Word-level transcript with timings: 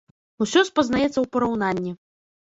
Усё 0.45 0.63
спазнаецца 0.69 1.13
ў 1.21 1.25
параўнанні. 1.37 1.91